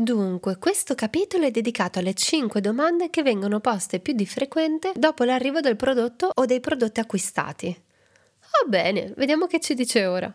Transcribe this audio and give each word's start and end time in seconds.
Dunque, 0.00 0.58
questo 0.58 0.94
capitolo 0.94 1.46
è 1.46 1.50
dedicato 1.50 1.98
alle 1.98 2.14
5 2.14 2.60
domande 2.60 3.10
che 3.10 3.24
vengono 3.24 3.58
poste 3.58 3.98
più 3.98 4.12
di 4.12 4.26
frequente 4.26 4.92
dopo 4.94 5.24
l'arrivo 5.24 5.58
del 5.58 5.74
prodotto 5.74 6.30
o 6.32 6.44
dei 6.44 6.60
prodotti 6.60 7.00
acquistati. 7.00 7.66
Va 8.38 8.68
bene, 8.68 9.12
vediamo 9.16 9.46
che 9.46 9.58
ci 9.58 9.74
dice 9.74 10.06
ora. 10.06 10.32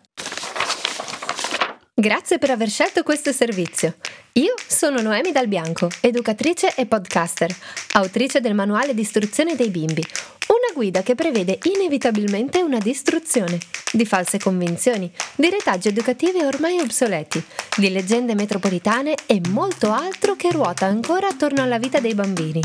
Grazie 1.96 2.40
per 2.40 2.50
aver 2.50 2.72
scelto 2.72 3.04
questo 3.04 3.32
servizio. 3.32 3.98
Io 4.34 4.56
sono 4.68 5.00
Noemi 5.00 5.32
Dal 5.32 5.48
Bianco, 5.48 5.90
educatrice 6.02 6.74
e 6.76 6.88
podcaster, 6.88 7.56
autrice 7.92 8.42
del 8.42 8.56
manuale 8.56 8.96
di 8.96 9.02
istruzione 9.02 9.56
dei 9.56 9.70
bimbi, 9.70 10.04
una 10.48 10.74
guida 10.74 11.04
che 11.04 11.14
prevede 11.14 11.60
inevitabilmente 11.76 12.64
una 12.64 12.80
distruzione 12.80 13.60
di 13.92 14.08
false 14.08 14.40
convinzioni, 14.40 15.12
di 15.36 15.52
retaggi 15.52 15.90
educativi 15.90 16.42
ormai 16.42 16.80
obsoleti, 16.80 17.44
di 17.78 17.92
leggende 17.92 18.34
metropolitane 18.34 19.14
e 19.28 19.40
molto 19.50 19.92
altro 19.92 20.36
che 20.36 20.50
ruota 20.50 20.88
ancora 20.88 21.28
attorno 21.28 21.62
alla 21.62 21.78
vita 21.78 22.00
dei 22.00 22.16
bambini. 22.16 22.60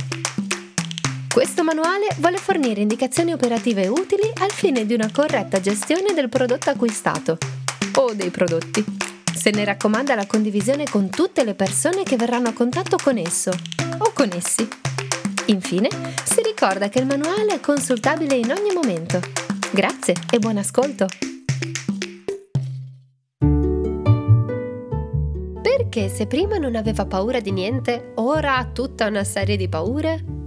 Questo 1.30 1.63
manuale 1.63 2.07
vuole 2.16 2.38
fornire 2.38 2.80
indicazioni 2.80 3.35
operative 3.35 3.88
utili 3.88 4.33
al 4.41 4.52
fine 4.52 4.87
di 4.87 4.95
una 4.95 5.10
corretta 5.13 5.60
gestione 5.60 6.15
del 6.15 6.30
prodotto 6.30 6.71
acquistato 6.71 7.37
o 7.97 8.15
dei 8.15 8.30
prodotti. 8.30 9.08
Se 9.38 9.51
ne 9.51 9.65
raccomanda 9.65 10.16
la 10.16 10.27
condivisione 10.27 10.83
con 10.91 11.10
tutte 11.10 11.45
le 11.45 11.55
persone 11.55 12.02
che 12.02 12.16
verranno 12.16 12.48
a 12.48 12.52
contatto 12.52 12.96
con 13.01 13.19
esso 13.19 13.52
o 13.98 14.10
con 14.12 14.30
essi. 14.33 14.69
Infine, 15.46 15.88
si 16.24 16.42
ricorda 16.42 16.88
che 16.88 16.98
il 16.98 17.06
manuale 17.06 17.55
è 17.55 17.60
consultabile 17.60 18.34
in 18.34 18.51
ogni 18.51 18.74
momento. 18.74 19.20
Grazie 19.70 20.15
e 20.32 20.41
buon 20.41 20.56
ascolto! 20.56 21.06
Perché 25.62 26.09
se 26.09 26.27
prima 26.27 26.59
non 26.59 26.74
aveva 26.74 27.07
paura 27.07 27.38
di 27.38 27.52
niente, 27.52 28.15
ora 28.16 28.57
ha 28.57 28.65
tutta 28.65 29.07
una 29.07 29.23
serie 29.23 29.57
di 29.57 29.68
paure? 29.68 30.38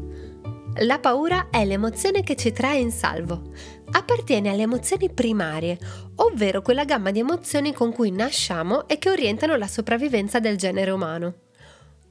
La 0.80 1.00
paura 1.00 1.50
è 1.52 1.66
l'emozione 1.66 2.24
che 2.24 2.36
ci 2.38 2.54
trae 2.54 2.78
in 2.78 2.92
salvo. 2.92 3.52
Appartiene 3.92 4.50
alle 4.50 4.64
emozioni 4.64 5.12
primarie, 5.12 5.78
ovvero 6.16 6.62
quella 6.62 6.86
gamma 6.86 7.12
di 7.12 7.20
emozioni 7.20 7.74
con 7.74 7.92
cui 7.92 8.10
nasciamo 8.10 8.88
e 8.88 8.98
che 8.98 9.10
orientano 9.10 9.58
la 9.58 9.68
sopravvivenza 9.68 10.40
del 10.40 10.58
genere 10.58 10.92
umano. 10.92 11.34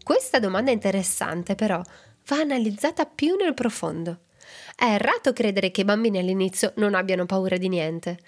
Questa 0.05 0.39
domanda 0.39 0.71
interessante 0.71 1.55
però 1.55 1.81
va 2.27 2.37
analizzata 2.37 3.07
più 3.07 3.35
nel 3.37 3.55
profondo. 3.55 4.21
È 4.77 4.85
errato 4.85 5.33
credere 5.33 5.71
che 5.71 5.81
i 5.81 5.85
bambini 5.85 6.19
all'inizio 6.19 6.73
non 6.77 6.95
abbiano 6.95 7.25
paura 7.25 7.57
di 7.57 7.69
niente. 7.69 8.19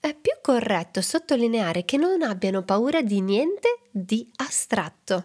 È 0.00 0.14
più 0.14 0.32
corretto 0.42 1.00
sottolineare 1.00 1.84
che 1.84 1.96
non 1.96 2.22
abbiano 2.22 2.64
paura 2.64 3.02
di 3.02 3.20
niente 3.20 3.78
di 3.90 4.28
astratto. 4.36 5.22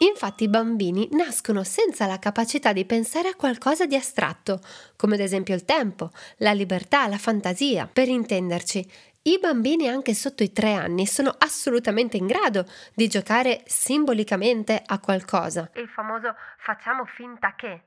Infatti 0.00 0.44
i 0.44 0.48
bambini 0.48 1.08
nascono 1.12 1.64
senza 1.64 2.06
la 2.06 2.20
capacità 2.20 2.72
di 2.72 2.84
pensare 2.84 3.28
a 3.28 3.34
qualcosa 3.34 3.84
di 3.84 3.96
astratto, 3.96 4.60
come 4.94 5.14
ad 5.14 5.20
esempio 5.20 5.56
il 5.56 5.64
tempo, 5.64 6.10
la 6.36 6.52
libertà, 6.52 7.08
la 7.08 7.18
fantasia. 7.18 7.88
Per 7.92 8.06
intenderci, 8.06 8.88
i 9.22 9.38
bambini 9.40 9.88
anche 9.88 10.14
sotto 10.14 10.44
i 10.44 10.52
tre 10.52 10.74
anni 10.74 11.04
sono 11.04 11.34
assolutamente 11.36 12.16
in 12.16 12.26
grado 12.26 12.64
di 12.94 13.08
giocare 13.08 13.62
simbolicamente 13.66 14.80
a 14.86 15.00
qualcosa. 15.00 15.68
Il 15.74 15.88
famoso 15.88 16.34
facciamo 16.58 17.04
finta 17.04 17.54
che. 17.56 17.82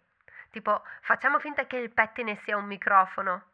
Tipo, 0.52 0.82
facciamo 1.04 1.40
finta 1.40 1.66
che 1.66 1.78
il 1.78 1.92
pettine 1.92 2.42
sia 2.44 2.58
un 2.58 2.66
microfono. 2.66 3.46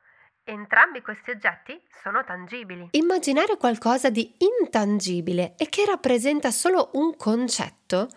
Entrambi 0.44 1.02
questi 1.02 1.30
oggetti 1.30 1.80
sono 2.02 2.23
tangibili. 2.23 2.88
Immaginare 2.91 3.58
qualcosa 3.58 4.09
di 4.09 4.35
intangibile 4.59 5.55
e 5.58 5.69
che 5.69 5.85
rappresenta 5.85 6.52
solo 6.52 6.89
un 6.94 7.16
concetto 7.17 8.08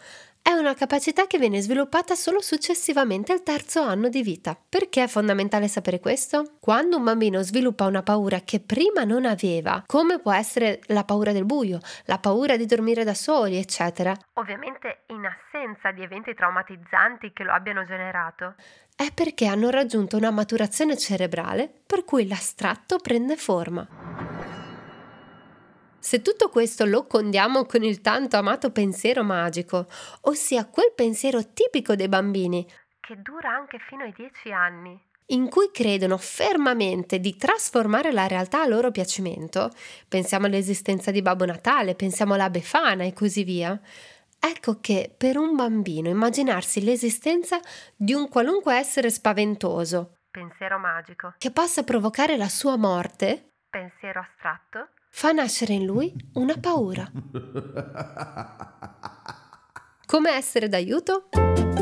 è 0.50 0.58
una 0.58 0.74
capacità 0.74 1.26
che 1.28 1.38
viene 1.38 1.60
sviluppata 1.60 2.16
solo 2.16 2.40
successivamente 2.40 3.32
al 3.32 3.44
terzo 3.44 3.82
anno 3.82 4.08
di 4.08 4.20
vita. 4.22 4.58
Perché 4.68 5.04
è 5.04 5.06
fondamentale 5.06 5.68
sapere 5.68 6.00
questo? 6.00 6.56
Quando 6.58 6.96
un 6.96 7.04
bambino 7.04 7.40
sviluppa 7.42 7.86
una 7.86 8.02
paura 8.02 8.40
che 8.40 8.58
prima 8.58 9.04
non 9.04 9.26
aveva, 9.26 9.84
come 9.86 10.18
può 10.18 10.32
essere 10.32 10.80
la 10.86 11.04
paura 11.04 11.30
del 11.32 11.44
buio, 11.44 11.78
la 12.06 12.18
paura 12.18 12.56
di 12.56 12.66
dormire 12.66 13.04
da 13.04 13.14
soli, 13.14 13.58
eccetera, 13.58 14.12
ovviamente 14.34 15.02
in 15.06 15.24
assenza 15.24 15.92
di 15.92 16.02
eventi 16.02 16.34
traumatizzanti 16.34 17.32
che 17.32 17.44
lo 17.44 17.52
abbiano 17.52 17.84
generato, 17.84 18.54
è 18.96 19.12
perché 19.14 19.46
hanno 19.46 19.70
raggiunto 19.70 20.16
una 20.16 20.30
maturazione 20.30 20.96
cerebrale 20.96 21.70
per 21.86 22.04
cui 22.04 22.26
l'astratto 22.26 22.98
prende 22.98 23.36
forma. 23.36 24.09
Se 26.00 26.22
tutto 26.22 26.48
questo 26.48 26.86
lo 26.86 27.06
condiamo 27.06 27.66
con 27.66 27.84
il 27.84 28.00
tanto 28.00 28.38
amato 28.38 28.72
pensiero 28.72 29.22
magico, 29.22 29.86
ossia 30.22 30.66
quel 30.66 30.92
pensiero 30.94 31.52
tipico 31.52 31.94
dei 31.94 32.08
bambini, 32.08 32.66
che 32.98 33.20
dura 33.20 33.50
anche 33.50 33.78
fino 33.86 34.04
ai 34.04 34.12
dieci 34.16 34.50
anni, 34.50 34.98
in 35.26 35.48
cui 35.50 35.70
credono 35.70 36.16
fermamente 36.16 37.20
di 37.20 37.36
trasformare 37.36 38.12
la 38.12 38.26
realtà 38.26 38.62
a 38.62 38.66
loro 38.66 38.90
piacimento, 38.90 39.70
pensiamo 40.08 40.46
all'esistenza 40.46 41.10
di 41.10 41.20
Babbo 41.20 41.44
Natale, 41.44 41.94
pensiamo 41.94 42.32
alla 42.34 42.48
Befana 42.50 43.04
e 43.04 43.12
così 43.12 43.44
via, 43.44 43.78
ecco 44.38 44.80
che 44.80 45.14
per 45.14 45.36
un 45.36 45.54
bambino 45.54 46.08
immaginarsi 46.08 46.82
l'esistenza 46.82 47.60
di 47.94 48.14
un 48.14 48.28
qualunque 48.30 48.74
essere 48.74 49.10
spaventoso, 49.10 50.16
pensiero 50.30 50.78
magico, 50.78 51.34
che 51.36 51.50
possa 51.50 51.84
provocare 51.84 52.38
la 52.38 52.48
sua 52.48 52.76
morte, 52.76 53.50
pensiero 53.68 54.20
astratto, 54.20 54.88
fa 55.10 55.32
nascere 55.32 55.74
in 55.74 55.84
lui 55.84 56.14
una 56.34 56.56
paura. 56.58 57.10
Come 60.06 60.30
essere 60.30 60.68
d'aiuto? 60.68 61.28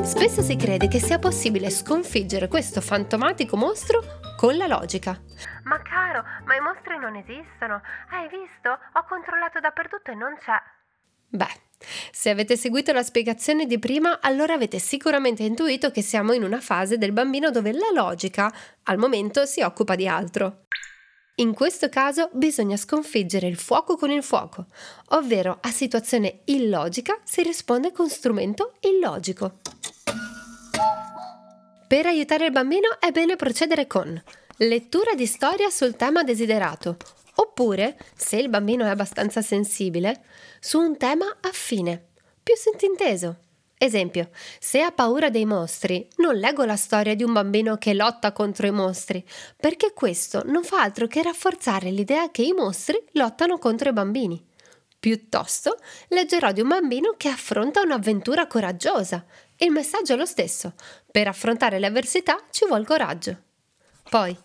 Spesso 0.03 0.43
si 0.43 0.56
crede 0.56 0.89
che 0.89 0.99
sia 1.00 1.19
possibile 1.19 1.71
sconfiggere 1.71 2.49
questo 2.49 2.81
fantomatico 2.81 3.56
mostro 3.56 4.03
con 4.37 4.56
la 4.56 4.66
logica. 4.66 5.21
Ma 5.65 5.81
caro, 5.83 6.25
ma 6.44 6.55
i 6.56 6.61
mostri 6.61 6.99
non 6.99 7.15
esistono. 7.16 7.81
Hai 8.11 8.28
visto? 8.28 8.71
Ho 8.71 9.05
controllato 9.09 9.60
dappertutto 9.60 10.10
e 10.10 10.15
non 10.15 10.37
c'è. 10.39 10.60
Beh, 11.31 11.66
se 12.10 12.31
avete 12.31 12.56
seguito 12.56 12.93
la 12.93 13.03
spiegazione 13.03 13.66
di 13.66 13.78
prima, 13.78 14.21
allora 14.21 14.55
avete 14.55 14.78
sicuramente 14.78 15.43
intuito 15.43 15.91
che 15.91 16.03
siamo 16.03 16.33
in 16.33 16.43
una 16.43 16.60
fase 16.60 16.99
del 16.99 17.12
bambino 17.12 17.50
dove 17.50 17.72
la 17.72 17.91
logica 17.93 18.53
al 18.84 18.99
momento 18.99 19.45
si 19.45 19.62
occupa 19.62 19.95
di 19.95 20.09
altro. 20.09 20.66
In 21.41 21.54
questo 21.54 21.88
caso 21.88 22.31
bisogna 22.32 22.76
sconfiggere 22.76 23.47
il 23.47 23.56
fuoco 23.56 23.97
con 23.97 24.10
il 24.10 24.25
fuoco, 24.25 24.66
ovvero 25.10 25.59
a 25.60 25.71
situazione 25.71 26.41
illogica 26.47 27.21
si 27.22 27.43
risponde 27.43 27.93
con 27.93 28.09
strumento 28.09 28.75
illogico. 28.81 29.59
Per 31.87 32.06
aiutare 32.06 32.47
il 32.47 32.50
bambino 32.50 32.98
è 32.98 33.12
bene 33.12 33.37
procedere 33.37 33.87
con 33.87 34.21
lettura 34.56 35.15
di 35.15 35.27
storia 35.27 35.71
sul 35.71 35.94
tema 35.94 36.25
desiderato, 36.25 36.97
oppure, 37.37 37.97
se 38.16 38.37
il 38.37 38.48
bambino 38.48 38.84
è 38.84 38.88
abbastanza 38.88 39.41
sensibile, 39.41 40.25
su 40.59 40.81
un 40.81 40.97
tema 40.97 41.37
affine, 41.41 42.06
più 42.43 42.56
sottinteso. 42.56 43.47
Esempio, 43.81 44.31
se 44.59 44.83
ha 44.83 44.91
paura 44.91 45.31
dei 45.31 45.44
mostri, 45.44 46.06
non 46.16 46.34
leggo 46.34 46.65
la 46.65 46.75
storia 46.75 47.15
di 47.15 47.22
un 47.22 47.33
bambino 47.33 47.77
che 47.77 47.94
lotta 47.94 48.33
contro 48.33 48.66
i 48.66 48.72
mostri, 48.72 49.25
perché 49.56 49.93
questo 49.93 50.43
non 50.44 50.65
fa 50.65 50.83
altro 50.83 51.06
che 51.06 51.22
rafforzare 51.22 51.91
l'idea 51.91 52.33
che 52.33 52.43
i 52.43 52.53
mostri 52.53 53.00
lottano 53.12 53.59
contro 53.59 53.91
i 53.91 53.93
bambini. 53.93 54.44
Piuttosto, 54.99 55.78
leggerò 56.09 56.50
di 56.50 56.61
un 56.61 56.69
bambino 56.69 57.15
che 57.16 57.28
affronta 57.28 57.83
un'avventura 57.83 58.49
coraggiosa. 58.49 59.25
Il 59.59 59.71
messaggio 59.71 60.15
è 60.15 60.16
lo 60.16 60.27
stesso. 60.27 60.75
Per 61.09 61.28
affrontare 61.28 61.78
le 61.78 61.87
avversità 61.87 62.37
ci 62.50 62.66
vuole 62.66 62.84
coraggio. 62.84 63.37
Poi, 64.10 64.37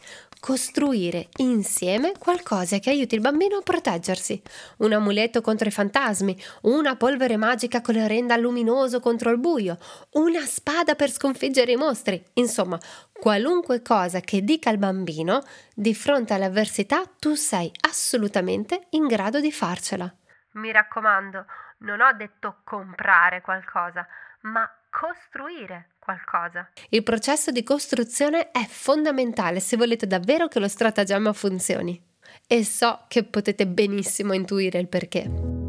costruire 0.43 1.29
insieme 1.37 2.11
qualcosa 2.19 2.77
che 2.79 2.89
aiuti 2.89 3.15
il 3.15 3.21
bambino 3.21 3.55
a 3.55 3.61
proteggersi. 3.61 4.41
Un 4.79 4.91
amuleto 4.91 5.39
contro 5.39 5.69
i 5.69 5.71
fantasmi, 5.71 6.37
una 6.63 6.97
polvere 6.97 7.37
magica 7.37 7.79
che 7.79 7.93
lo 7.93 8.05
renda 8.05 8.35
luminoso 8.35 8.99
contro 8.99 9.29
il 9.29 9.39
buio, 9.39 9.77
una 10.15 10.41
spada 10.41 10.95
per 10.95 11.09
sconfiggere 11.09 11.71
i 11.71 11.77
mostri. 11.77 12.21
Insomma, 12.33 12.77
qualunque 13.13 13.81
cosa 13.81 14.19
che 14.19 14.43
dica 14.43 14.69
al 14.69 14.77
bambino, 14.77 15.43
di 15.73 15.95
fronte 15.95 16.33
all'avversità 16.33 17.03
tu 17.17 17.35
sei 17.35 17.71
assolutamente 17.87 18.87
in 18.89 19.07
grado 19.07 19.39
di 19.39 19.49
farcela. 19.49 20.13
Mi 20.55 20.73
raccomando, 20.73 21.45
non 21.79 22.01
ho 22.01 22.11
detto 22.11 22.57
comprare 22.65 23.39
qualcosa, 23.39 24.05
ma 24.41 24.69
costruire 24.89 25.92
qualcosa. 26.03 26.69
Il 26.89 27.03
processo 27.03 27.51
di 27.51 27.63
costruzione 27.63 28.51
è 28.51 28.65
fondamentale 28.67 29.61
se 29.61 29.77
volete 29.77 30.05
davvero 30.05 30.47
che 30.47 30.59
lo 30.59 30.67
stratagemma 30.67 31.31
funzioni. 31.31 32.01
E 32.45 32.65
so 32.65 33.05
che 33.07 33.23
potete 33.23 33.65
benissimo 33.65 34.33
intuire 34.33 34.79
il 34.79 34.89
perché. 34.89 35.61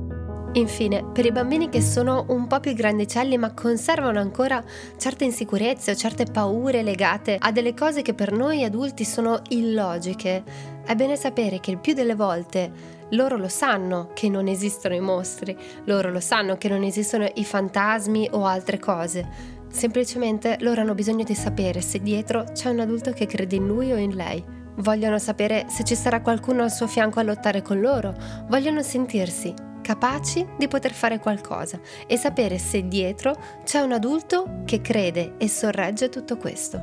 Infine, 0.54 1.04
per 1.12 1.26
i 1.26 1.32
bambini 1.32 1.68
che 1.68 1.80
sono 1.80 2.26
un 2.28 2.46
po' 2.46 2.60
più 2.60 2.74
grandicelli 2.74 3.36
ma 3.36 3.52
conservano 3.54 4.20
ancora 4.20 4.62
certe 4.96 5.24
insicurezze 5.24 5.90
o 5.90 5.94
certe 5.96 6.26
paure 6.26 6.82
legate 6.82 7.36
a 7.40 7.50
delle 7.50 7.74
cose 7.74 8.02
che 8.02 8.14
per 8.14 8.30
noi 8.30 8.62
adulti 8.62 9.04
sono 9.04 9.42
illogiche, 9.48 10.44
è 10.84 10.94
bene 10.94 11.16
sapere 11.16 11.58
che 11.58 11.72
il 11.72 11.78
più 11.78 11.92
delle 11.92 12.14
volte 12.14 13.02
loro 13.10 13.36
lo 13.36 13.48
sanno 13.48 14.10
che 14.14 14.28
non 14.28 14.46
esistono 14.46 14.94
i 14.94 15.00
mostri, 15.00 15.56
loro 15.84 16.10
lo 16.10 16.20
sanno 16.20 16.56
che 16.56 16.68
non 16.68 16.82
esistono 16.82 17.28
i 17.34 17.44
fantasmi 17.44 18.28
o 18.32 18.44
altre 18.44 18.78
cose. 18.78 19.53
Semplicemente 19.74 20.56
loro 20.60 20.82
hanno 20.82 20.94
bisogno 20.94 21.24
di 21.24 21.34
sapere 21.34 21.80
se 21.80 21.98
dietro 21.98 22.44
c'è 22.52 22.68
un 22.68 22.78
adulto 22.78 23.10
che 23.10 23.26
crede 23.26 23.56
in 23.56 23.66
lui 23.66 23.90
o 23.90 23.96
in 23.96 24.14
lei. 24.14 24.42
Vogliono 24.76 25.18
sapere 25.18 25.66
se 25.68 25.82
ci 25.82 25.96
sarà 25.96 26.20
qualcuno 26.20 26.62
al 26.62 26.70
suo 26.70 26.86
fianco 26.86 27.18
a 27.18 27.24
lottare 27.24 27.60
con 27.60 27.80
loro. 27.80 28.14
Vogliono 28.46 28.84
sentirsi 28.84 29.52
capaci 29.82 30.46
di 30.56 30.68
poter 30.68 30.92
fare 30.92 31.18
qualcosa 31.18 31.80
e 32.06 32.16
sapere 32.16 32.56
se 32.56 32.86
dietro 32.86 33.36
c'è 33.64 33.80
un 33.80 33.90
adulto 33.90 34.62
che 34.64 34.80
crede 34.80 35.34
e 35.38 35.48
sorregge 35.48 36.08
tutto 36.08 36.36
questo. 36.36 36.80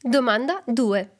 Domanda 0.00 0.62
2. 0.64 1.16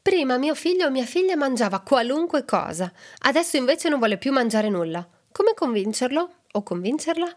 Prima 0.00 0.38
mio 0.38 0.54
figlio 0.54 0.86
o 0.86 0.90
mia 0.90 1.04
figlia 1.04 1.36
mangiava 1.36 1.80
qualunque 1.80 2.46
cosa, 2.46 2.90
adesso 3.24 3.58
invece 3.58 3.90
non 3.90 3.98
vuole 3.98 4.16
più 4.16 4.32
mangiare 4.32 4.70
nulla. 4.70 5.06
Come 5.30 5.52
convincerlo 5.54 6.30
o 6.50 6.62
convincerla? 6.62 7.36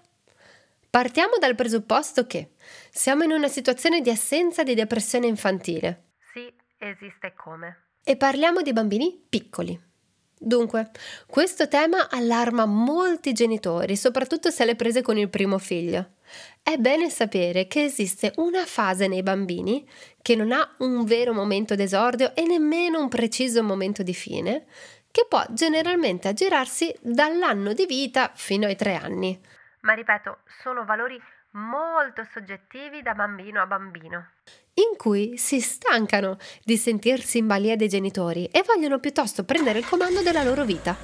Partiamo 0.95 1.35
dal 1.37 1.55
presupposto 1.55 2.25
che 2.25 2.51
siamo 2.89 3.23
in 3.23 3.31
una 3.31 3.49
situazione 3.49 3.99
di 3.99 4.09
assenza 4.09 4.63
di 4.63 4.75
depressione 4.75 5.27
infantile. 5.27 6.03
Sì, 6.31 6.49
esiste 6.77 7.33
come. 7.35 7.87
E 8.01 8.15
parliamo 8.15 8.61
di 8.61 8.71
bambini 8.71 9.21
piccoli. 9.27 9.77
Dunque, 10.39 10.91
questo 11.27 11.67
tema 11.67 12.09
allarma 12.09 12.65
molti 12.65 13.33
genitori, 13.33 13.97
soprattutto 13.97 14.49
se 14.51 14.63
le 14.63 14.77
prese 14.77 15.01
con 15.01 15.17
il 15.17 15.27
primo 15.27 15.57
figlio. 15.57 16.11
È 16.63 16.77
bene 16.77 17.09
sapere 17.09 17.67
che 17.67 17.83
esiste 17.83 18.31
una 18.37 18.65
fase 18.65 19.09
nei 19.09 19.21
bambini 19.21 19.85
che 20.21 20.37
non 20.37 20.53
ha 20.53 20.75
un 20.77 21.03
vero 21.03 21.33
momento 21.33 21.75
d'esordio 21.75 22.33
e 22.33 22.45
nemmeno 22.45 23.01
un 23.01 23.09
preciso 23.09 23.61
momento 23.63 24.01
di 24.01 24.13
fine, 24.13 24.65
che 25.11 25.25
può 25.27 25.43
generalmente 25.49 26.29
aggirarsi 26.29 26.95
dall'anno 27.01 27.73
di 27.73 27.85
vita 27.85 28.31
fino 28.33 28.65
ai 28.65 28.77
tre 28.77 28.95
anni. 28.95 29.37
Ma 29.85 29.93
ripeto, 29.93 30.39
sono 30.63 30.83
valori 30.83 31.21
molto 31.51 32.23
soggettivi 32.23 33.03
da 33.03 33.13
bambino 33.13 33.61
a 33.61 33.67
bambino. 33.67 34.31
In 34.73 34.97
cui 34.97 35.37
si 35.37 35.61
stancano 35.61 36.37
di 36.63 36.75
sentirsi 36.75 37.37
in 37.37 37.45
balia 37.45 37.75
dei 37.75 37.87
genitori 37.87 38.45
e 38.47 38.63
vogliono 38.65 38.99
piuttosto 38.99 39.45
prendere 39.45 39.79
il 39.79 39.87
comando 39.87 40.23
della 40.23 40.41
loro 40.41 40.65
vita. 40.65 40.95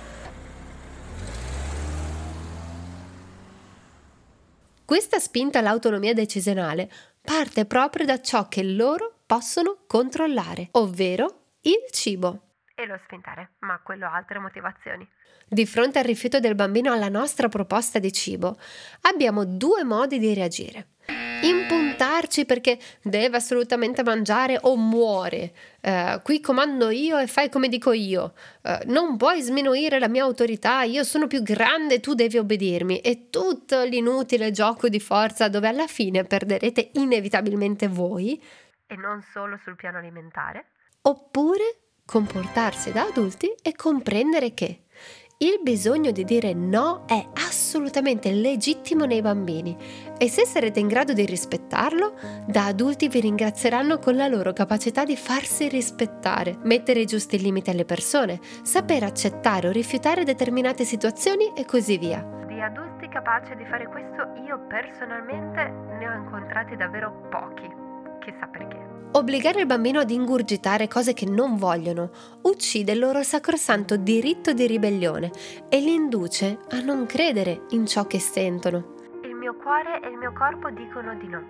Questa 4.83 5.19
spinta 5.19 5.59
all'autonomia 5.59 6.15
decisionale 6.15 6.91
parte 7.21 7.65
proprio 7.65 8.05
da 8.05 8.19
ciò 8.19 8.47
che 8.47 8.63
loro 8.63 9.19
possono 9.27 9.83
controllare, 9.85 10.69
ovvero 10.71 11.43
il 11.61 11.85
cibo. 11.91 12.50
E 12.81 12.87
lo 12.87 12.99
spintare, 13.03 13.51
ma 13.59 13.79
quello 13.83 14.07
ha 14.07 14.15
altre 14.15 14.39
motivazioni. 14.39 15.07
Di 15.47 15.67
fronte 15.67 15.99
al 15.99 16.03
rifiuto 16.03 16.39
del 16.39 16.55
bambino 16.55 16.91
alla 16.91 17.09
nostra 17.09 17.47
proposta 17.47 17.99
di 17.99 18.11
cibo, 18.11 18.57
abbiamo 19.01 19.45
due 19.45 19.83
modi 19.83 20.17
di 20.17 20.33
reagire. 20.33 20.87
Impuntarci 21.43 22.45
perché 22.45 22.79
deve 23.03 23.37
assolutamente 23.37 24.01
mangiare 24.01 24.57
o 24.61 24.75
muore. 24.77 25.53
Eh, 25.79 26.21
qui 26.23 26.41
comando 26.41 26.89
io 26.89 27.19
e 27.19 27.27
fai 27.27 27.49
come 27.49 27.67
dico 27.67 27.91
io. 27.91 28.33
Eh, 28.63 28.79
non 28.85 29.15
puoi 29.15 29.41
sminuire 29.41 29.99
la 29.99 30.07
mia 30.07 30.23
autorità, 30.23 30.81
io 30.81 31.03
sono 31.03 31.27
più 31.27 31.43
grande, 31.43 31.99
tu 31.99 32.15
devi 32.15 32.39
obbedirmi. 32.39 33.01
E 33.01 33.29
tutto 33.29 33.83
l'inutile 33.83 34.49
gioco 34.49 34.89
di 34.89 34.99
forza 34.99 35.49
dove 35.49 35.67
alla 35.67 35.85
fine 35.85 36.23
perderete 36.23 36.89
inevitabilmente 36.93 37.87
voi. 37.87 38.43
E 38.87 38.95
non 38.95 39.21
solo 39.21 39.59
sul 39.61 39.75
piano 39.75 39.99
alimentare. 39.99 40.65
Oppure 41.03 41.80
comportarsi 42.11 42.91
da 42.91 43.03
adulti 43.03 43.55
e 43.61 43.73
comprendere 43.73 44.53
che 44.53 44.81
il 45.37 45.61
bisogno 45.63 46.11
di 46.11 46.25
dire 46.25 46.53
no 46.53 47.05
è 47.07 47.25
assolutamente 47.47 48.29
legittimo 48.31 49.05
nei 49.05 49.21
bambini 49.21 49.75
e 50.17 50.27
se 50.27 50.45
sarete 50.45 50.79
in 50.81 50.87
grado 50.87 51.13
di 51.13 51.25
rispettarlo, 51.25 52.13
da 52.45 52.65
adulti 52.65 53.07
vi 53.07 53.21
ringrazieranno 53.21 53.97
con 53.97 54.17
la 54.17 54.27
loro 54.27 54.51
capacità 54.51 55.05
di 55.05 55.15
farsi 55.15 55.69
rispettare, 55.69 56.57
mettere 56.63 56.99
i 56.99 57.05
giusti 57.05 57.39
limiti 57.39 57.69
alle 57.69 57.85
persone, 57.85 58.39
saper 58.61 59.03
accettare 59.03 59.69
o 59.69 59.71
rifiutare 59.71 60.25
determinate 60.25 60.83
situazioni 60.83 61.53
e 61.55 61.65
così 61.65 61.97
via. 61.97 62.21
Di 62.45 62.61
adulti 62.61 63.07
capaci 63.07 63.55
di 63.55 63.65
fare 63.65 63.87
questo 63.87 64.33
io 64.45 64.59
personalmente 64.67 65.63
ne 65.97 66.09
ho 66.09 66.13
incontrati 66.13 66.75
davvero 66.75 67.27
pochi, 67.31 67.90
chissà 68.23 68.47
perché. 68.47 68.91
Obbligare 69.13 69.59
il 69.59 69.65
bambino 69.65 69.99
ad 69.99 70.09
ingurgitare 70.09 70.87
cose 70.87 71.13
che 71.13 71.25
non 71.25 71.57
vogliono 71.57 72.11
uccide 72.43 72.93
il 72.93 72.99
loro 72.99 73.23
sacrosanto 73.23 73.97
diritto 73.97 74.53
di 74.53 74.65
ribellione 74.65 75.31
e 75.67 75.79
li 75.81 75.93
induce 75.93 76.59
a 76.69 76.79
non 76.79 77.05
credere 77.05 77.65
in 77.71 77.85
ciò 77.85 78.07
che 78.07 78.19
sentono. 78.19 78.95
Il 79.23 79.35
mio 79.35 79.53
cuore 79.55 79.99
e 80.01 80.07
il 80.07 80.17
mio 80.17 80.31
corpo 80.31 80.69
dicono 80.69 81.13
di 81.15 81.27
no, 81.27 81.43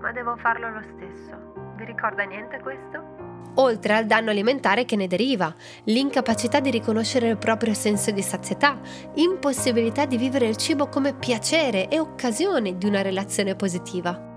ma 0.00 0.12
devo 0.12 0.36
farlo 0.36 0.70
lo 0.70 0.82
stesso. 0.94 1.74
Vi 1.76 1.84
ricorda 1.84 2.22
niente 2.22 2.60
questo? 2.60 3.18
oltre 3.58 3.94
al 3.94 4.06
danno 4.06 4.30
alimentare 4.30 4.84
che 4.84 4.94
ne 4.94 5.06
deriva, 5.06 5.52
l'incapacità 5.84 6.60
di 6.60 6.70
riconoscere 6.70 7.28
il 7.28 7.38
proprio 7.38 7.74
senso 7.74 8.10
di 8.10 8.22
sazietà, 8.22 8.78
impossibilità 9.14 10.06
di 10.06 10.16
vivere 10.16 10.46
il 10.46 10.56
cibo 10.56 10.88
come 10.88 11.14
piacere 11.14 11.88
e 11.88 11.98
occasione 11.98 12.78
di 12.78 12.86
una 12.86 13.02
relazione 13.02 13.56
positiva. 13.56 14.27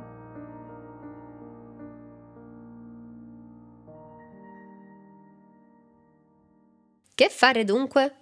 Che 7.21 7.29
fare 7.29 7.63
dunque? 7.65 8.15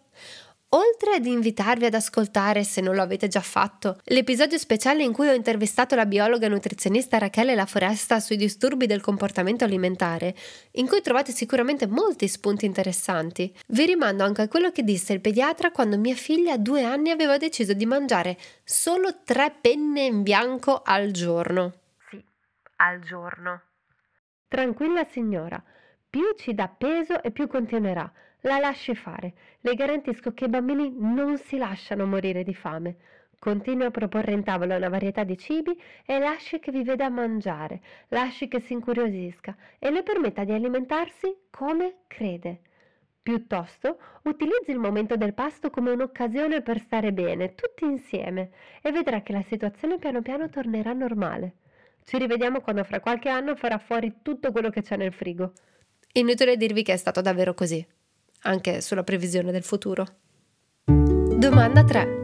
Oltre 0.71 1.13
ad 1.13 1.25
invitarvi 1.25 1.85
ad 1.85 1.93
ascoltare, 1.93 2.65
se 2.65 2.81
non 2.81 2.95
lo 2.95 3.01
avete 3.01 3.29
già 3.29 3.39
fatto, 3.39 3.97
l'episodio 4.07 4.57
speciale 4.57 5.03
in 5.03 5.13
cui 5.13 5.29
ho 5.29 5.33
intervistato 5.33 5.95
la 5.95 6.05
biologa 6.05 6.47
e 6.47 6.49
nutrizionista 6.49 7.17
Rachele 7.17 7.55
La 7.55 7.65
Foresta 7.65 8.19
sui 8.19 8.35
disturbi 8.35 8.87
del 8.87 8.99
comportamento 8.99 9.63
alimentare, 9.63 10.35
in 10.71 10.85
cui 10.85 10.99
trovate 10.99 11.31
sicuramente 11.31 11.87
molti 11.87 12.27
spunti 12.27 12.65
interessanti, 12.65 13.55
vi 13.67 13.85
rimando 13.85 14.25
anche 14.25 14.41
a 14.41 14.47
quello 14.49 14.69
che 14.69 14.83
disse 14.83 15.13
il 15.13 15.21
pediatra 15.21 15.71
quando 15.71 15.97
mia 15.97 16.15
figlia 16.15 16.55
a 16.55 16.57
due 16.57 16.83
anni 16.83 17.09
aveva 17.09 17.37
deciso 17.37 17.71
di 17.71 17.85
mangiare 17.85 18.37
solo 18.65 19.23
tre 19.23 19.55
penne 19.61 20.07
in 20.07 20.23
bianco 20.23 20.81
al 20.83 21.11
giorno. 21.11 21.71
Sì, 22.09 22.21
al 22.75 22.99
giorno. 22.99 23.61
Tranquilla 24.49 25.05
signora, 25.05 25.63
più 26.09 26.33
ci 26.35 26.53
dà 26.53 26.67
peso 26.67 27.23
e 27.23 27.31
più 27.31 27.47
continuerà. 27.47 28.11
La 28.43 28.57
lasci 28.57 28.95
fare. 28.95 29.33
Le 29.59 29.73
garantisco 29.73 30.33
che 30.33 30.45
i 30.45 30.49
bambini 30.49 30.93
non 30.97 31.37
si 31.37 31.57
lasciano 31.57 32.05
morire 32.05 32.43
di 32.43 32.53
fame. 32.53 32.95
Continui 33.37 33.85
a 33.85 33.91
proporre 33.91 34.31
in 34.31 34.43
tavola 34.43 34.77
una 34.77 34.87
varietà 34.87 35.23
di 35.25 35.37
cibi 35.37 35.77
e 36.05 36.19
lasci 36.19 36.59
che 36.59 36.71
vi 36.71 36.83
veda 36.83 37.09
mangiare, 37.09 37.81
lasci 38.09 38.47
che 38.47 38.61
si 38.61 38.73
incuriosisca 38.73 39.55
e 39.77 39.91
le 39.91 40.03
permetta 40.03 40.45
di 40.45 40.53
alimentarsi 40.53 41.35
come 41.49 41.99
crede. 42.07 42.61
Piuttosto, 43.21 43.99
utilizzi 44.23 44.71
il 44.71 44.79
momento 44.79 45.17
del 45.17 45.33
pasto 45.33 45.69
come 45.69 45.91
un'occasione 45.91 46.61
per 46.61 46.79
stare 46.79 47.11
bene, 47.11 47.55
tutti 47.55 47.83
insieme, 47.83 48.51
e 48.81 48.91
vedrà 48.91 49.21
che 49.21 49.33
la 49.33 49.43
situazione 49.43 49.97
piano 49.97 50.21
piano 50.21 50.49
tornerà 50.49 50.93
normale. 50.93 51.55
Ci 52.05 52.17
rivediamo 52.17 52.61
quando 52.61 52.85
fra 52.85 53.01
qualche 53.01 53.29
anno 53.29 53.55
farà 53.55 53.77
fuori 53.77 54.19
tutto 54.21 54.51
quello 54.51 54.69
che 54.69 54.81
c'è 54.81 54.95
nel 54.95 55.13
frigo. 55.13 55.53
Inutile 56.13 56.57
dirvi 56.57 56.83
che 56.83 56.93
è 56.93 56.97
stato 56.97 57.21
davvero 57.21 57.53
così 57.53 57.85
anche 58.43 58.81
sulla 58.81 59.03
previsione 59.03 59.51
del 59.51 59.63
futuro. 59.63 60.05
Domanda 60.85 61.83
3. 61.83 62.17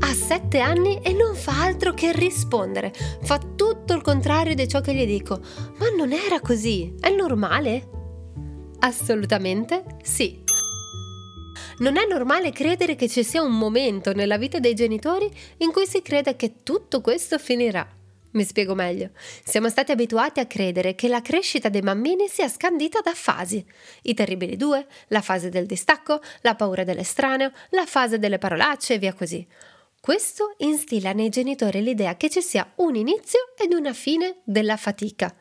Ha 0.00 0.12
7 0.12 0.60
anni 0.60 1.00
e 1.02 1.12
non 1.12 1.34
fa 1.34 1.62
altro 1.62 1.92
che 1.92 2.12
rispondere. 2.12 2.92
Fa 3.22 3.38
tutto 3.38 3.92
il 3.94 4.02
contrario 4.02 4.54
di 4.54 4.68
ciò 4.68 4.80
che 4.80 4.94
gli 4.94 5.06
dico. 5.06 5.40
Ma 5.78 5.88
non 5.96 6.12
era 6.12 6.40
così. 6.40 6.94
È 6.98 7.10
normale? 7.10 7.88
Assolutamente 8.80 9.84
sì. 10.02 10.42
Non 11.78 11.96
è 11.96 12.06
normale 12.06 12.50
credere 12.50 12.96
che 12.96 13.08
ci 13.08 13.22
sia 13.22 13.42
un 13.42 13.56
momento 13.56 14.12
nella 14.12 14.38
vita 14.38 14.58
dei 14.58 14.74
genitori 14.74 15.30
in 15.58 15.72
cui 15.72 15.86
si 15.86 16.02
crede 16.02 16.36
che 16.36 16.62
tutto 16.62 17.00
questo 17.00 17.38
finirà. 17.38 17.97
Mi 18.32 18.44
spiego 18.44 18.74
meglio. 18.74 19.10
Siamo 19.44 19.68
stati 19.68 19.92
abituati 19.92 20.40
a 20.40 20.46
credere 20.46 20.94
che 20.94 21.08
la 21.08 21.22
crescita 21.22 21.68
dei 21.68 21.80
bambini 21.80 22.28
sia 22.28 22.48
scandita 22.48 23.00
da 23.00 23.14
fasi. 23.14 23.64
I 24.02 24.14
terribili 24.14 24.56
due, 24.56 24.86
la 25.08 25.22
fase 25.22 25.48
del 25.48 25.66
distacco, 25.66 26.20
la 26.42 26.54
paura 26.54 26.84
dell'estraneo, 26.84 27.50
la 27.70 27.86
fase 27.86 28.18
delle 28.18 28.38
parolacce 28.38 28.94
e 28.94 28.98
via 28.98 29.14
così. 29.14 29.46
Questo 30.00 30.54
instilla 30.58 31.12
nei 31.12 31.28
genitori 31.28 31.82
l'idea 31.82 32.16
che 32.16 32.30
ci 32.30 32.40
sia 32.40 32.70
un 32.76 32.94
inizio 32.94 33.54
ed 33.56 33.72
una 33.72 33.92
fine 33.92 34.40
della 34.44 34.76
fatica. 34.76 35.34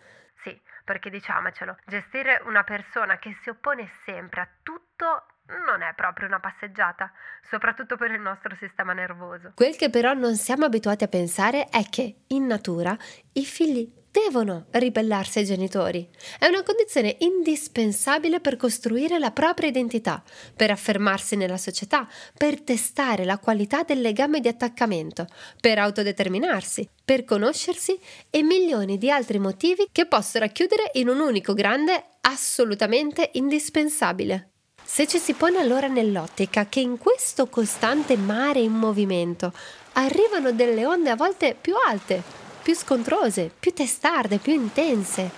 Sì, 0.44 0.60
perché 0.84 1.10
diciamocelo, 1.10 1.78
gestire 1.86 2.42
una 2.46 2.64
persona 2.64 3.20
che 3.20 3.38
si 3.42 3.50
oppone 3.50 3.90
sempre 4.06 4.42
a 4.42 4.50
tutto 4.64 5.26
non 5.66 5.82
è 5.82 5.94
proprio 5.96 6.28
una 6.28 6.40
passeggiata, 6.40 7.12
soprattutto 7.50 7.96
per 7.96 8.12
il 8.12 8.20
nostro 8.20 8.56
sistema 8.60 8.94
nervoso. 8.94 9.52
Quel 9.56 9.76
che 9.76 9.90
però 9.90 10.14
non 10.14 10.36
siamo 10.36 10.66
abituati 10.66 11.04
a 11.04 11.08
pensare 11.08 11.68
è 11.70 11.84
che 11.90 12.24
in 12.28 12.46
natura 12.46 12.98
i 13.34 13.46
figli 13.46 13.92
devono 14.12 14.66
ribellarsi 14.72 15.40
ai 15.40 15.46
genitori. 15.46 16.10
È 16.40 16.48
una 16.48 16.64
condizione 16.64 17.18
indispensabile 17.20 18.40
per 18.40 18.58
costruire 18.58 19.20
la 19.20 19.32
propria 19.32 19.70
identità, 19.70 20.24
per 20.56 20.72
affermarsi 20.72 21.36
nella 21.36 21.58
società, 21.58 22.08
per 22.36 22.62
testare 22.62 23.26
la 23.26 23.38
qualità 23.38 23.84
del 23.84 24.02
legame 24.02 24.40
di 24.40 24.48
attaccamento, 24.48 25.28
per 25.62 25.78
autodeterminarsi, 25.78 26.90
per 27.06 27.26
conoscersi 27.26 27.98
e 28.30 28.42
milioni 28.42 28.98
di 28.98 29.12
altri 29.12 29.38
motivi 29.38 29.88
che 29.92 30.08
posso 30.08 30.40
racchiudere 30.40 30.90
in 30.94 31.10
un 31.10 31.20
unico 31.20 31.54
grande 31.54 32.04
assolutamente 32.22 33.30
indispensabile. 33.34 34.54
Se 34.90 35.06
ci 35.06 35.20
si 35.20 35.34
pone 35.34 35.60
allora 35.60 35.88
nell'ottica 35.88 36.68
che 36.68 36.80
in 36.80 36.98
questo 36.98 37.48
costante 37.48 38.16
mare 38.16 38.62
in 38.62 38.72
movimento 38.72 39.52
arrivano 39.94 40.54
delle 40.54 40.86
onde 40.86 41.10
a 41.10 41.16
volte 41.16 41.58
più 41.60 41.74
alte, 41.88 42.24
più 42.64 42.74
scontrose, 42.74 43.52
più 43.60 43.74
testarde, 43.74 44.38
più 44.38 44.54
intense, 44.54 45.30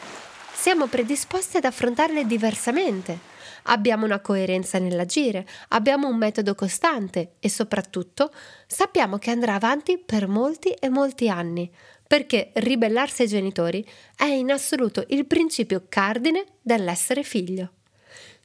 siamo 0.54 0.86
predisposti 0.86 1.58
ad 1.58 1.66
affrontarle 1.66 2.28
diversamente. 2.28 3.18
Abbiamo 3.64 4.06
una 4.06 4.20
coerenza 4.20 4.78
nell'agire, 4.78 5.48
abbiamo 5.70 6.08
un 6.08 6.16
metodo 6.16 6.54
costante 6.54 7.34
e 7.40 7.50
soprattutto 7.50 8.32
sappiamo 8.68 9.18
che 9.18 9.32
andrà 9.32 9.56
avanti 9.56 9.98
per 9.98 10.28
molti 10.28 10.70
e 10.70 10.90
molti 10.90 11.28
anni, 11.28 11.70
perché 12.08 12.52
ribellarsi 12.54 13.24
ai 13.24 13.28
genitori 13.28 13.86
è 14.16 14.26
in 14.26 14.52
assoluto 14.52 15.04
il 15.08 15.26
principio 15.26 15.88
cardine 15.90 16.46
dell'essere 16.62 17.24
figlio. 17.24 17.72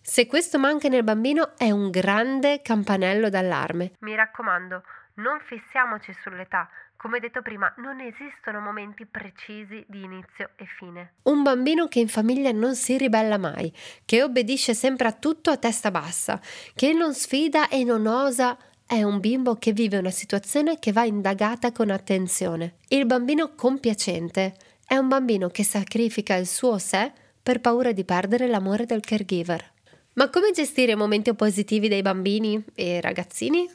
Se 0.06 0.26
questo 0.26 0.58
manca 0.58 0.88
nel 0.88 1.02
bambino 1.02 1.56
è 1.56 1.70
un 1.70 1.88
grande 1.88 2.61
campanello 2.61 3.30
d'allarme. 3.30 3.92
Mi 4.00 4.14
raccomando, 4.14 4.82
non 5.14 5.40
fissiamoci 5.40 6.14
sull'età. 6.23 6.68
Come 6.94 7.20
detto 7.20 7.40
prima, 7.40 7.73
non 7.78 8.00
esistono 8.00 8.61
momenti 8.61 9.06
precisi 9.06 9.82
di 9.88 10.02
inizio 10.02 10.50
e 10.56 10.66
fine. 10.78 11.14
Un 11.23 11.42
bambino 11.42 11.88
che 11.88 12.00
in 12.00 12.08
famiglia 12.08 12.52
non 12.52 12.75
si 12.75 12.99
ribella 12.99 13.38
mai, 13.38 13.73
che 14.04 14.23
obbedisce 14.23 14.75
sempre 14.75 15.08
a 15.08 15.12
tutto 15.12 15.49
a 15.49 15.56
testa 15.56 15.90
bassa, 15.90 16.38
che 16.75 16.92
non 16.92 17.14
sfida 17.14 17.70
e 17.70 17.82
non 17.82 18.06
osa 18.06 18.58
è 18.87 19.02
un 19.02 19.20
bimbo 19.20 19.54
che 19.54 19.73
vive 19.73 19.96
una 19.96 20.11
situazione 20.11 20.78
che 20.78 20.92
va 20.92 21.04
indagata 21.04 21.73
con 21.73 21.88
attenzione. 21.88 22.75
Il 22.88 23.06
bambino 23.06 23.54
compiacente 23.54 24.54
è 24.87 24.99
un 24.99 25.08
bambino 25.08 25.49
che 25.49 25.64
sacrifica 25.64 26.34
il 26.34 26.46
suo 26.46 26.76
sé 26.76 27.11
per 27.42 27.61
paura 27.61 27.92
di 27.92 28.04
perdere 28.04 28.46
l'amore 28.46 28.84
del 28.84 29.00
caregiver. 29.00 29.73
Ma 30.14 30.30
come 30.30 30.52
gestire 30.52 30.94
momenti 30.94 31.30
oppositivi 31.30 31.88
dei 31.88 32.00
bambini 32.00 32.62
e 32.76 33.00
ragazzini? 33.00 33.68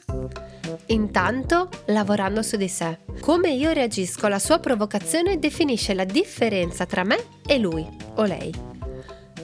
Intanto 0.86 1.68
lavorando 1.86 2.42
su 2.42 2.56
di 2.56 2.68
sé. 2.68 3.00
Come 3.20 3.50
io 3.50 3.72
reagisco 3.72 4.24
alla 4.24 4.38
sua 4.38 4.58
provocazione 4.58 5.38
definisce 5.38 5.92
la 5.92 6.04
differenza 6.04 6.86
tra 6.86 7.04
me 7.04 7.18
e 7.46 7.58
lui 7.58 7.86
o 8.14 8.24
lei. 8.24 8.50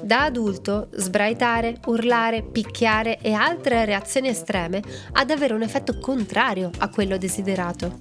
Da 0.02 0.22
adulto, 0.22 0.88
sbraitare, 0.92 1.80
urlare, 1.86 2.42
picchiare 2.42 3.18
e 3.20 3.32
altre 3.32 3.84
reazioni 3.84 4.28
estreme 4.28 4.82
ad 5.12 5.30
avere 5.30 5.52
un 5.52 5.62
effetto 5.62 5.98
contrario 5.98 6.70
a 6.78 6.88
quello 6.88 7.18
desiderato. 7.18 7.98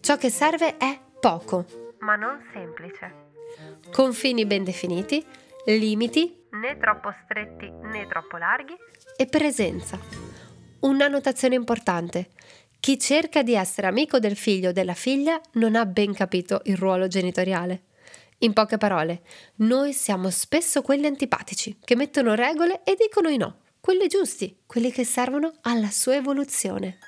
Ciò 0.00 0.16
che 0.16 0.30
serve 0.30 0.76
è 0.76 0.98
poco, 1.20 1.66
ma 2.00 2.16
non 2.16 2.40
semplice. 2.52 3.22
Confini 3.92 4.44
ben 4.44 4.64
definiti, 4.64 5.24
limiti 5.66 6.42
né 6.54 6.76
troppo 6.78 7.12
stretti 7.24 7.68
né 7.68 8.06
troppo 8.06 8.36
larghi 8.36 8.76
e 9.16 9.26
presenza. 9.26 9.98
Una 10.80 11.08
notazione 11.08 11.54
importante. 11.54 12.30
Chi 12.78 12.98
cerca 12.98 13.42
di 13.42 13.54
essere 13.54 13.86
amico 13.86 14.18
del 14.18 14.36
figlio 14.36 14.68
o 14.68 14.72
della 14.72 14.94
figlia 14.94 15.40
non 15.52 15.74
ha 15.74 15.86
ben 15.86 16.12
capito 16.12 16.60
il 16.64 16.76
ruolo 16.76 17.08
genitoriale. 17.08 17.84
In 18.38 18.52
poche 18.52 18.76
parole, 18.76 19.22
noi 19.56 19.92
siamo 19.92 20.28
spesso 20.28 20.82
quelli 20.82 21.06
antipatici, 21.06 21.78
che 21.82 21.96
mettono 21.96 22.34
regole 22.34 22.82
e 22.84 22.94
dicono 22.98 23.28
i 23.28 23.38
no, 23.38 23.60
quelli 23.80 24.06
giusti, 24.06 24.58
quelli 24.66 24.92
che 24.92 25.04
servono 25.04 25.52
alla 25.62 25.90
sua 25.90 26.16
evoluzione. 26.16 26.98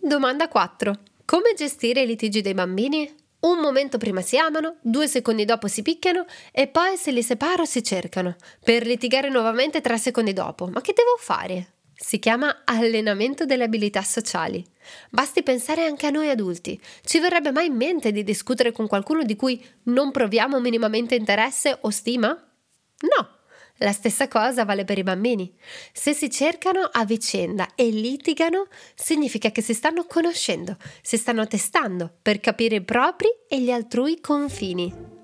Domanda 0.00 0.48
4. 0.48 0.94
Come 1.24 1.54
gestire 1.56 2.02
i 2.02 2.06
litigi 2.06 2.40
dei 2.40 2.54
bambini? 2.54 3.25
Un 3.46 3.60
momento 3.60 3.96
prima 3.96 4.22
si 4.22 4.36
amano, 4.36 4.78
due 4.80 5.06
secondi 5.06 5.44
dopo 5.44 5.68
si 5.68 5.82
picchiano 5.82 6.24
e 6.50 6.66
poi 6.66 6.96
se 6.96 7.12
li 7.12 7.22
separo 7.22 7.64
si 7.64 7.80
cercano, 7.80 8.34
per 8.64 8.84
litigare 8.84 9.28
nuovamente 9.28 9.80
tre 9.80 9.98
secondi 9.98 10.32
dopo. 10.32 10.66
Ma 10.66 10.80
che 10.80 10.92
devo 10.92 11.14
fare? 11.16 11.74
Si 11.94 12.18
chiama 12.18 12.62
allenamento 12.64 13.46
delle 13.46 13.62
abilità 13.62 14.02
sociali. 14.02 14.64
Basti 15.10 15.44
pensare 15.44 15.84
anche 15.84 16.08
a 16.08 16.10
noi 16.10 16.28
adulti. 16.28 16.78
Ci 17.04 17.20
verrebbe 17.20 17.52
mai 17.52 17.66
in 17.66 17.76
mente 17.76 18.10
di 18.10 18.24
discutere 18.24 18.72
con 18.72 18.88
qualcuno 18.88 19.22
di 19.22 19.36
cui 19.36 19.64
non 19.84 20.10
proviamo 20.10 20.58
minimamente 20.58 21.14
interesse 21.14 21.78
o 21.82 21.90
stima? 21.90 22.30
No, 22.30 23.35
la 23.78 23.92
stessa 23.92 24.28
cosa 24.28 24.64
vale 24.64 24.84
per 24.84 24.98
i 24.98 25.02
bambini. 25.02 25.52
Se 25.92 26.12
si 26.12 26.30
cercano 26.30 26.88
a 26.90 27.04
vicenda 27.04 27.68
e 27.74 27.90
litigano, 27.90 28.66
significa 28.94 29.50
che 29.50 29.62
si 29.62 29.74
stanno 29.74 30.04
conoscendo, 30.04 30.76
si 31.02 31.16
stanno 31.16 31.46
testando 31.46 32.10
per 32.22 32.40
capire 32.40 32.76
i 32.76 32.84
propri 32.84 33.28
e 33.48 33.60
gli 33.60 33.70
altrui 33.70 34.20
confini. 34.20 35.14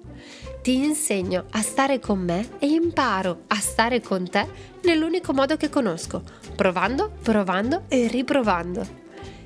Ti 0.63 0.77
insegno 0.77 1.47
a 1.51 1.61
stare 1.61 1.99
con 1.99 2.21
me 2.21 2.51
e 2.59 2.67
imparo 2.67 3.43
a 3.49 3.57
stare 3.57 4.01
con 4.01 4.29
te 4.29 4.47
nell'unico 4.83 5.33
modo 5.33 5.57
che 5.57 5.69
conosco, 5.69 6.23
provando, 6.55 7.11
provando 7.23 7.85
e 7.89 8.07
riprovando. 8.07 9.01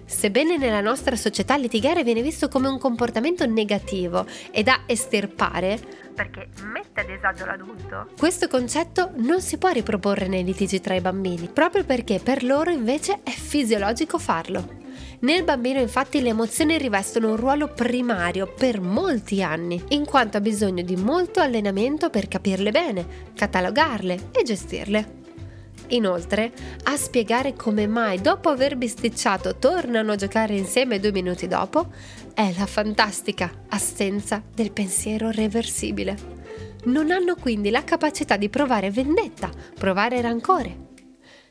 Sebbene 0.04 0.56
nella 0.56 0.80
nostra 0.80 1.16
società 1.16 1.56
litigare 1.56 2.04
viene 2.04 2.22
visto 2.22 2.48
come 2.48 2.68
un 2.68 2.78
comportamento 2.78 3.44
negativo 3.44 4.24
e 4.52 4.62
da 4.62 4.82
estirpare, 4.86 6.05
perché 6.16 6.48
mette 6.62 7.02
a 7.02 7.04
disagio 7.04 7.44
l'adulto, 7.44 8.08
questo 8.18 8.48
concetto 8.48 9.12
non 9.16 9.42
si 9.42 9.58
può 9.58 9.68
riproporre 9.68 10.26
nei 10.26 10.42
litigi 10.42 10.80
tra 10.80 10.94
i 10.94 11.02
bambini, 11.02 11.48
proprio 11.52 11.84
perché 11.84 12.18
per 12.18 12.42
loro 12.42 12.70
invece 12.70 13.20
è 13.22 13.30
fisiologico 13.30 14.18
farlo. 14.18 14.84
Nel 15.20 15.44
bambino 15.44 15.78
infatti 15.78 16.22
le 16.22 16.30
emozioni 16.30 16.78
rivestono 16.78 17.30
un 17.30 17.36
ruolo 17.36 17.68
primario 17.68 18.46
per 18.46 18.80
molti 18.80 19.42
anni, 19.42 19.82
in 19.88 20.06
quanto 20.06 20.38
ha 20.38 20.40
bisogno 20.40 20.82
di 20.82 20.96
molto 20.96 21.40
allenamento 21.40 22.08
per 22.08 22.28
capirle 22.28 22.70
bene, 22.70 23.06
catalogarle 23.34 24.30
e 24.32 24.42
gestirle. 24.42 25.25
Inoltre, 25.88 26.52
a 26.84 26.96
spiegare 26.96 27.54
come 27.54 27.86
mai 27.86 28.20
dopo 28.20 28.48
aver 28.48 28.76
bisticciato 28.76 29.56
tornano 29.56 30.12
a 30.12 30.16
giocare 30.16 30.56
insieme 30.56 30.98
due 30.98 31.12
minuti 31.12 31.46
dopo, 31.46 31.92
è 32.34 32.52
la 32.58 32.66
fantastica 32.66 33.64
assenza 33.68 34.42
del 34.52 34.72
pensiero 34.72 35.30
reversibile. 35.30 36.34
Non 36.84 37.10
hanno 37.10 37.36
quindi 37.36 37.70
la 37.70 37.84
capacità 37.84 38.36
di 38.36 38.48
provare 38.48 38.90
vendetta, 38.90 39.50
provare 39.78 40.20
rancore. 40.20 40.84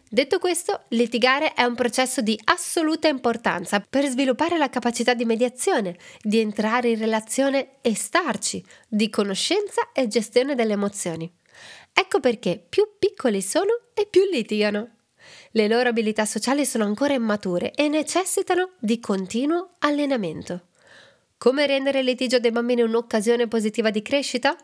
Detto 0.08 0.38
questo, 0.40 0.84
litigare 0.90 1.54
è 1.54 1.64
un 1.64 1.76
processo 1.76 2.22
di 2.22 2.40
assoluta 2.46 3.08
importanza 3.08 3.82
per 3.82 4.06
sviluppare 4.06 4.58
la 4.58 4.70
capacità 4.70 5.14
di 5.14 5.26
mediazione, 5.26 5.98
di 6.22 6.40
entrare 6.40 6.90
in 6.90 7.00
relazione 7.00 7.78
e 7.82 7.96
starci, 7.96 8.64
di 8.88 9.10
conoscenza 9.10 9.92
e 9.94 10.08
gestione 10.08 10.56
delle 10.56 10.74
emozioni. 10.74 11.30
Ecco 11.98 12.20
perché 12.20 12.62
più 12.68 12.90
piccoli 13.00 13.42
sono 13.42 13.72
e 13.94 14.06
più 14.10 14.30
litigano. 14.30 14.96
Le 15.52 15.68
loro 15.70 15.88
abilità 15.88 16.26
sociali 16.26 16.66
sono 16.66 16.84
ancora 16.84 17.14
immature 17.14 17.72
e 17.72 17.88
necessitano 17.88 18.72
di 18.80 19.00
continuo 19.00 19.72
allenamento. 19.80 20.68
Come 21.38 21.66
rendere 21.66 22.00
il 22.00 22.06
litigio 22.06 22.40
dei 22.40 22.52
bambini 22.52 22.82
un'occasione 22.82 23.48
positiva 23.48 23.92
di 23.92 24.02
crescita? 24.02 24.58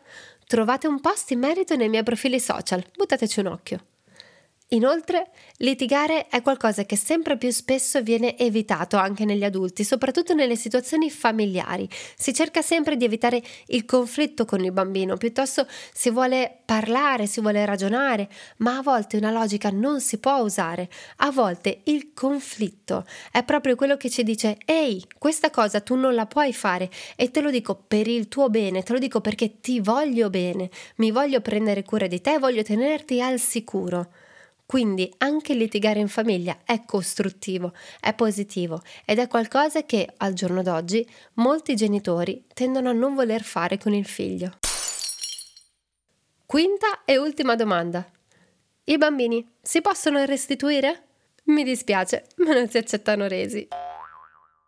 Trovate 0.45 0.87
un 0.87 0.99
post 0.99 1.31
in 1.31 1.39
merito 1.39 1.77
nei 1.77 1.87
miei 1.87 2.03
profili 2.03 2.39
social, 2.39 2.83
buttateci 2.97 3.39
un 3.39 3.45
occhio. 3.45 3.85
Inoltre, 4.73 5.31
litigare 5.57 6.27
è 6.27 6.41
qualcosa 6.41 6.85
che 6.85 6.95
sempre 6.95 7.35
più 7.35 7.51
spesso 7.51 8.01
viene 8.01 8.37
evitato 8.37 8.95
anche 8.95 9.25
negli 9.25 9.43
adulti, 9.43 9.83
soprattutto 9.83 10.33
nelle 10.33 10.55
situazioni 10.55 11.11
familiari. 11.11 11.89
Si 12.15 12.33
cerca 12.33 12.61
sempre 12.61 12.95
di 12.95 13.03
evitare 13.03 13.43
il 13.67 13.83
conflitto 13.83 14.45
con 14.45 14.63
il 14.63 14.71
bambino, 14.71 15.17
piuttosto 15.17 15.67
si 15.91 16.09
vuole 16.09 16.59
parlare, 16.63 17.27
si 17.27 17.41
vuole 17.41 17.65
ragionare, 17.65 18.29
ma 18.57 18.77
a 18.77 18.81
volte 18.81 19.17
una 19.17 19.31
logica 19.31 19.69
non 19.71 19.99
si 19.99 20.19
può 20.19 20.37
usare. 20.37 20.89
A 21.17 21.31
volte 21.31 21.81
il 21.85 22.13
conflitto 22.13 23.05
è 23.29 23.43
proprio 23.43 23.75
quello 23.75 23.97
che 23.97 24.09
ci 24.09 24.23
dice 24.23 24.55
ehi, 24.63 25.05
questa 25.17 25.49
cosa 25.49 25.81
tu 25.81 25.95
non 25.95 26.15
la 26.15 26.27
puoi 26.27 26.53
fare 26.53 26.89
e 27.17 27.29
te 27.29 27.41
lo 27.41 27.51
dico 27.51 27.75
per 27.75 28.07
il 28.07 28.29
tuo 28.29 28.49
bene, 28.49 28.83
te 28.83 28.93
lo 28.93 28.99
dico 28.99 29.19
perché 29.19 29.59
ti 29.59 29.81
voglio 29.81 30.29
bene, 30.29 30.69
mi 30.95 31.11
voglio 31.11 31.41
prendere 31.41 31.83
cura 31.83 32.07
di 32.07 32.21
te, 32.21 32.39
voglio 32.39 32.63
tenerti 32.63 33.21
al 33.21 33.37
sicuro. 33.37 34.07
Quindi 34.71 35.13
anche 35.17 35.53
litigare 35.53 35.99
in 35.99 36.07
famiglia 36.07 36.59
è 36.63 36.85
costruttivo, 36.85 37.73
è 37.99 38.13
positivo 38.13 38.81
ed 39.03 39.19
è 39.19 39.27
qualcosa 39.27 39.83
che 39.83 40.07
al 40.15 40.31
giorno 40.31 40.63
d'oggi 40.63 41.05
molti 41.33 41.75
genitori 41.75 42.45
tendono 42.53 42.91
a 42.91 42.93
non 42.93 43.13
voler 43.13 43.43
fare 43.43 43.77
con 43.77 43.93
il 43.93 44.05
figlio. 44.05 44.59
Quinta 46.45 47.03
e 47.03 47.17
ultima 47.17 47.55
domanda. 47.55 48.09
I 48.85 48.97
bambini 48.97 49.45
si 49.61 49.81
possono 49.81 50.23
restituire? 50.23 51.03
Mi 51.47 51.65
dispiace, 51.65 52.27
ma 52.37 52.53
non 52.53 52.69
si 52.69 52.77
accettano 52.77 53.27
resi. 53.27 53.67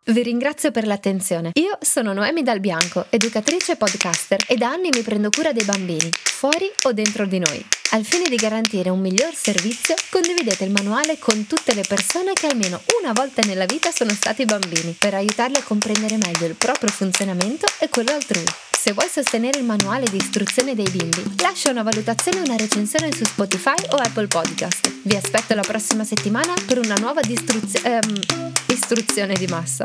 Vi 0.04 0.22
ringrazio 0.22 0.70
per 0.70 0.86
l'attenzione. 0.86 1.52
Io 1.54 1.78
sono 1.80 2.12
Noemi 2.12 2.42
Dal 2.42 2.60
Bianco, 2.60 3.06
educatrice 3.08 3.72
e 3.72 3.76
podcaster 3.76 4.44
e 4.46 4.56
da 4.56 4.68
anni 4.68 4.90
mi 4.92 5.00
prendo 5.00 5.30
cura 5.30 5.52
dei 5.52 5.64
bambini, 5.64 6.10
fuori 6.12 6.70
o 6.82 6.92
dentro 6.92 7.24
di 7.24 7.38
noi. 7.38 7.66
Al 7.94 8.04
fine 8.04 8.28
di 8.28 8.34
garantire 8.34 8.90
un 8.90 8.98
miglior 8.98 9.32
servizio, 9.36 9.94
condividete 10.10 10.64
il 10.64 10.72
manuale 10.72 11.16
con 11.16 11.46
tutte 11.46 11.74
le 11.74 11.84
persone 11.86 12.32
che 12.32 12.48
almeno 12.48 12.82
una 13.00 13.12
volta 13.12 13.40
nella 13.46 13.66
vita 13.66 13.92
sono 13.92 14.10
stati 14.10 14.44
bambini, 14.44 14.96
per 14.98 15.14
aiutarli 15.14 15.58
a 15.58 15.62
comprendere 15.62 16.16
meglio 16.16 16.46
il 16.46 16.56
proprio 16.56 16.90
funzionamento 16.90 17.66
e 17.78 17.88
quello 17.88 18.10
altrui. 18.10 18.44
Se 18.76 18.90
vuoi 18.94 19.08
sostenere 19.08 19.60
il 19.60 19.64
manuale 19.64 20.06
di 20.10 20.16
istruzione 20.16 20.74
dei 20.74 20.90
bimbi, 20.90 21.36
lascia 21.38 21.70
una 21.70 21.84
valutazione 21.84 22.38
e 22.38 22.48
una 22.48 22.56
recensione 22.56 23.12
su 23.12 23.24
Spotify 23.24 23.80
o 23.90 23.94
Apple 23.94 24.26
Podcast. 24.26 24.92
Vi 25.04 25.14
aspetto 25.14 25.54
la 25.54 25.62
prossima 25.62 26.02
settimana 26.02 26.52
per 26.66 26.78
una 26.78 26.96
nuova 26.96 27.20
distruzio- 27.20 27.80
ehm, 27.84 28.18
istruzione 28.66 29.34
di 29.34 29.46
massa. 29.46 29.84